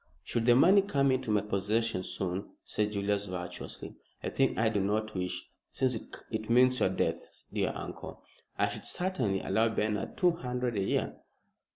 "Should 0.23 0.47
the 0.47 0.55
money 0.55 0.81
come 0.81 1.11
into 1.11 1.29
my 1.29 1.41
possession 1.41 2.03
soon," 2.03 2.49
said 2.63 2.91
Julius, 2.91 3.27
virtuously, 3.27 3.93
"a 4.23 4.31
thing 4.31 4.57
I 4.57 4.69
do 4.69 4.79
not 4.79 5.13
wish, 5.13 5.47
since 5.69 5.93
it 6.31 6.49
means 6.49 6.79
your 6.79 6.89
death, 6.89 7.45
dear 7.53 7.71
uncle, 7.75 8.23
I 8.57 8.69
should 8.69 8.85
certainly 8.85 9.41
allow 9.41 9.69
Bernard 9.69 10.17
two 10.17 10.31
hundred 10.31 10.75
a 10.75 10.81
year." 10.81 11.17